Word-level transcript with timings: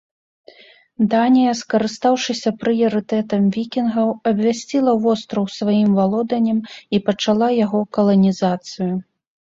Данія, 1.13 1.51
скарыстаўшыся 1.59 2.49
прыярытэтам 2.63 3.41
вікінгаў, 3.59 4.07
абвясціла 4.33 4.91
востраў 5.07 5.45
сваім 5.61 5.89
валоданнем 6.03 6.59
і 6.93 7.05
пачала 7.09 7.47
яго 7.65 7.89
каланізацыю. 7.97 8.95